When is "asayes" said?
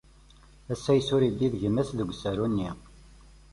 0.73-1.09